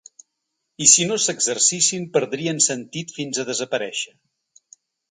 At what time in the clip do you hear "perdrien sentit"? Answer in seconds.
2.17-3.17